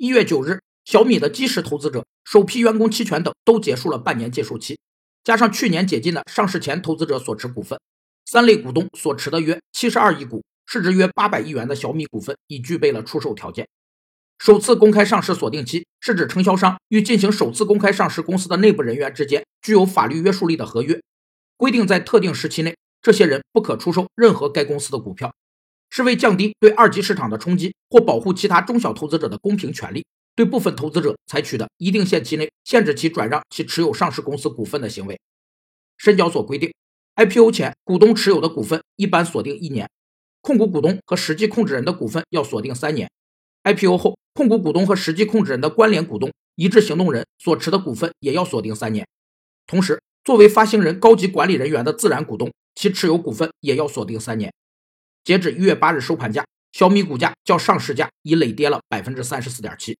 [0.00, 4.78] 一月九日，小米的基石投资者、首批员工期权等都结束了半年结束期，
[5.24, 7.80] 加上去年解禁的上市前投资者所持股份，
[8.24, 13.66] 三类股东所持的约七十二亿股、市值约八百亿元的小米股份已具备了出售条件。
[14.38, 21.02] 首次公开上市锁定期是指承销商与进行首次公开上市公司的内部人员之间具有法律约束力的合约，
[21.56, 25.34] 规定在特定时期内，这些人不可出售任何该公司的股票，
[25.90, 35.18] 是为降低对二级市场的冲击或保护其他中小投资者的公平权利，对部分投资者采取的一定限期内限制其转让其持有上市公司股份的行为。
[35.96, 36.72] 深交所规定
[37.16, 39.88] ，IPO 前股东持有的股份一般锁定一年，
[40.40, 43.10] 控股股东和实际控制人的股份要锁定三年
[43.64, 44.16] ，IPO 后。
[44.34, 49.04] 控股股东和实际控制人的关联股东、一致行动人所持的股份也要锁定三年。
[49.66, 54.52] 同时，作为发行人高级管理人员的自然股东，其持有股份也要锁定三年。
[55.28, 56.42] 截止一月八日收盘价，
[56.72, 59.98] 小米股价较上市价已累跌了百分之三十四点七。